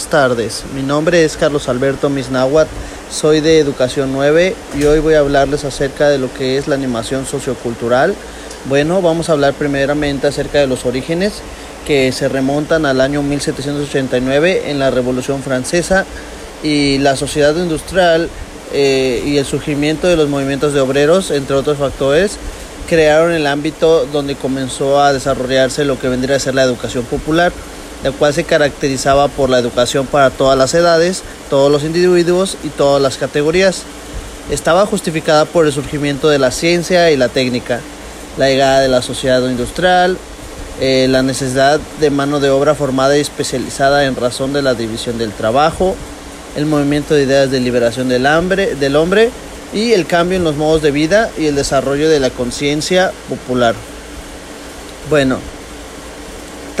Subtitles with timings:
[0.00, 2.68] Buenas tardes, mi nombre es Carlos Alberto Misnahuat,
[3.10, 6.74] soy de Educación 9 y hoy voy a hablarles acerca de lo que es la
[6.74, 8.14] animación sociocultural.
[8.64, 11.42] Bueno, vamos a hablar primeramente acerca de los orígenes
[11.86, 16.06] que se remontan al año 1789 en la Revolución Francesa
[16.62, 18.30] y la sociedad industrial
[18.72, 22.38] eh, y el surgimiento de los movimientos de obreros, entre otros factores,
[22.88, 27.52] crearon el ámbito donde comenzó a desarrollarse lo que vendría a ser la educación popular
[28.02, 32.68] la cual se caracterizaba por la educación para todas las edades, todos los individuos y
[32.68, 33.82] todas las categorías.
[34.50, 37.80] Estaba justificada por el surgimiento de la ciencia y la técnica,
[38.36, 40.16] la llegada de la sociedad industrial,
[40.80, 45.18] eh, la necesidad de mano de obra formada y especializada en razón de la división
[45.18, 45.94] del trabajo,
[46.56, 49.30] el movimiento de ideas de liberación del, hambre, del hombre
[49.72, 53.74] y el cambio en los modos de vida y el desarrollo de la conciencia popular.
[55.08, 55.38] Bueno,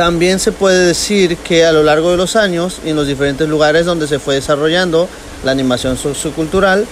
[0.00, 3.46] también se puede decir que a lo largo de los años y en los diferentes
[3.46, 5.10] lugares donde se fue desarrollando
[5.44, 6.86] la animación sociocultural,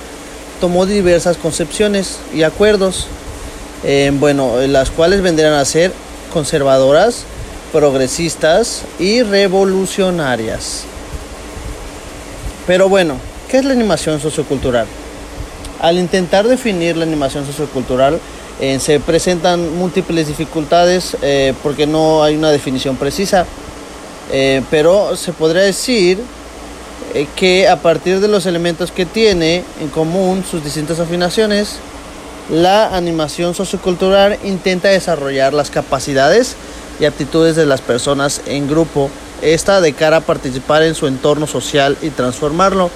[0.61, 3.07] tomó diversas concepciones y acuerdos,
[3.83, 5.91] eh, bueno, las cuales vendrían a ser
[6.35, 7.25] conservadoras,
[7.73, 10.83] progresistas y revolucionarias.
[12.67, 13.17] Pero bueno,
[13.51, 14.87] ¿qué es la animación sociocultural?
[15.81, 18.21] Al intentar definir la animación sociocultural,
[18.61, 23.47] eh, se presentan múltiples dificultades eh, porque no hay una definición precisa,
[24.33, 26.19] eh, pero se podría decir
[27.37, 31.77] que a partir de los elementos que tiene en común sus distintas afinaciones,
[32.51, 36.57] la animación sociocultural intenta desarrollar las capacidades
[36.99, 39.09] y aptitudes de las personas en grupo,
[39.41, 42.91] esta de cara a participar en su entorno social y transformarlo.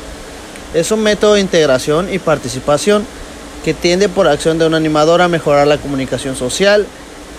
[0.74, 3.06] Es un método de integración y participación
[3.64, 6.86] que tiende por acción de un animador a mejorar la comunicación social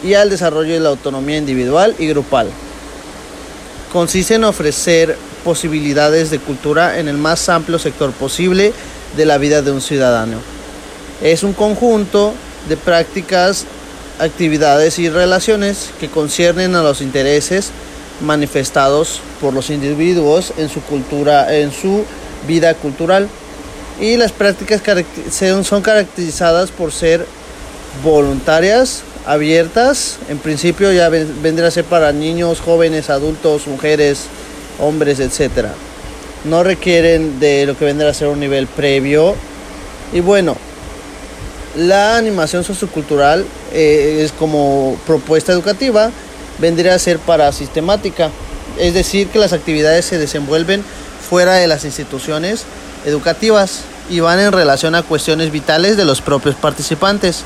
[0.04, 2.48] y al desarrollo de la autonomía individual y grupal.
[3.92, 8.74] Consiste en ofrecer posibilidades de cultura en el más amplio sector posible
[9.16, 10.38] de la vida de un ciudadano.
[11.22, 12.34] Es un conjunto
[12.68, 13.66] de prácticas,
[14.20, 17.72] actividades y relaciones que conciernen a los intereses
[18.22, 22.06] manifestados por los individuos en su cultura, en su
[22.48, 23.28] vida cultural
[24.00, 24.82] y las prácticas
[25.64, 27.26] son caracterizadas por ser
[28.04, 34.26] voluntarias, abiertas, en principio ya vendría a ser para niños, jóvenes, adultos, mujeres,
[34.80, 35.68] hombres, etc.
[36.46, 39.36] No requieren de lo que vendrá a ser un nivel previo.
[40.12, 40.58] Y bueno,
[41.76, 46.12] la animación sociocultural eh, es como propuesta educativa,
[46.60, 48.30] vendría a ser para sistemática,
[48.80, 50.84] es decir, que las actividades se desenvuelven
[51.30, 52.66] fuera de las instituciones
[53.06, 57.44] educativas y van en relación a cuestiones vitales de los propios participantes.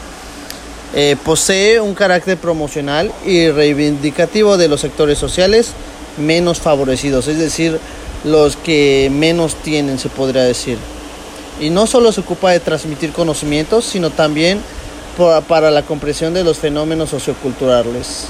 [0.95, 5.71] Eh, posee un carácter promocional y reivindicativo de los sectores sociales
[6.17, 7.79] menos favorecidos, es decir,
[8.23, 10.77] los que menos tienen, se podría decir.
[11.59, 14.61] Y no solo se ocupa de transmitir conocimientos, sino también
[15.47, 18.25] para la comprensión de los fenómenos socioculturales.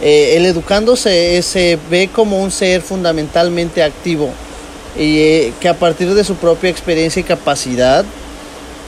[0.00, 4.30] Eh, el educando se ve como un ser fundamentalmente activo,
[4.98, 8.04] y eh, que a partir de su propia experiencia y capacidad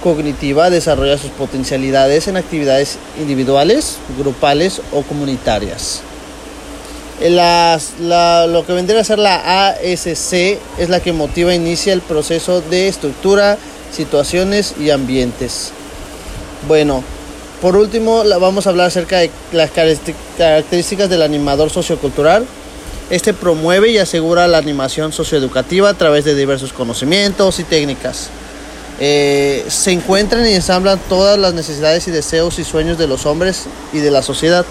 [0.03, 6.03] cognitiva desarrolla sus potencialidades en actividades individuales, grupales o comunitarias.
[7.21, 12.61] lo que vendría a ser la ASC es la que motiva e inicia el proceso
[12.63, 13.59] de estructura,
[13.93, 15.73] situaciones y ambientes.
[16.67, 17.05] Bueno,
[17.61, 22.47] por último vamos a hablar acerca de las características del animador sociocultural
[23.11, 28.31] este promueve y asegura la animación socioeducativa a través de diversos conocimientos y técnicas.
[29.01, 33.65] Eh, se encuentran y ensamblan todas las necesidades y deseos y sueños de los hombres
[33.93, 34.65] y de la sociedad.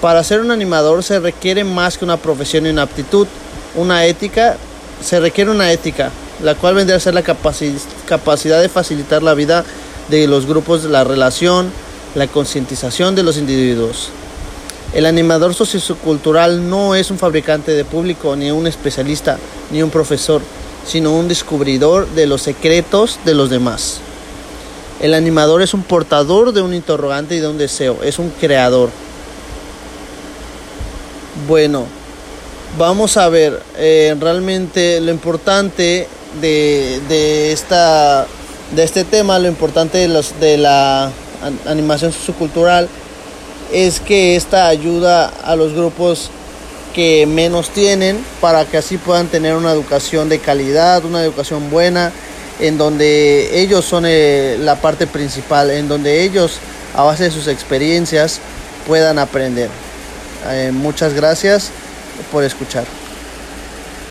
[0.00, 3.26] Para ser un animador se requiere más que una profesión y una aptitud,
[3.74, 4.56] una ética,
[5.02, 6.10] se requiere una ética,
[6.42, 9.64] la cual vendría a ser la capacidad de facilitar la vida
[10.08, 11.72] de los grupos, la relación,
[12.14, 14.10] la concientización de los individuos.
[14.94, 19.38] El animador sociocultural no es un fabricante de público, ni un especialista,
[19.70, 20.42] ni un profesor,
[20.86, 24.00] sino un descubridor de los secretos de los demás.
[25.00, 28.90] El animador es un portador de un interrogante y de un deseo, es un creador.
[31.48, 31.86] Bueno,
[32.78, 36.06] vamos a ver, eh, realmente lo importante
[36.40, 38.26] de, esta,
[38.76, 41.10] de este tema, lo importante de, los, de la
[41.66, 42.88] animación sociocultural,
[43.72, 46.30] es que esta ayuda a los grupos
[46.94, 52.12] que menos tienen para que así puedan tener una educación de calidad, una educación buena,
[52.60, 56.58] en donde ellos son eh, la parte principal, en donde ellos
[56.94, 58.40] a base de sus experiencias
[58.86, 59.70] puedan aprender.
[60.50, 61.70] Eh, muchas gracias
[62.30, 62.84] por escuchar.